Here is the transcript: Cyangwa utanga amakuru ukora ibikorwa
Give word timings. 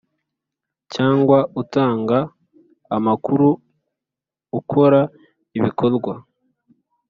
Cyangwa 0.93 1.37
utanga 1.61 2.19
amakuru 2.95 3.47
ukora 4.59 4.99
ibikorwa 5.57 6.13